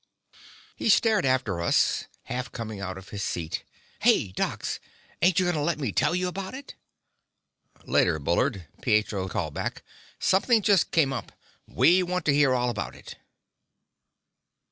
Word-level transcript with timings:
He 0.75 0.89
stared 0.89 1.27
after 1.27 1.61
us, 1.61 2.05
half 2.23 2.51
coming 2.51 2.81
out 2.81 2.97
of 2.97 3.09
his 3.09 3.21
seat. 3.23 3.63
"Hey, 3.99 4.29
docs, 4.29 4.79
ain't 5.21 5.37
you 5.39 5.45
gonna 5.45 5.61
let 5.61 5.77
me 5.77 5.91
tell 5.91 6.15
you 6.15 6.27
about 6.27 6.55
it?" 6.55 6.73
"Later, 7.85 8.17
Bullard," 8.17 8.65
Pietro 8.81 9.27
called 9.27 9.53
back. 9.53 9.83
"Something 10.17 10.63
just 10.63 10.89
came 10.89 11.13
up. 11.13 11.31
We 11.67 12.01
want 12.01 12.25
to 12.25 12.33
hear 12.33 12.55
all 12.55 12.71
about 12.71 12.95
it." 12.95 13.17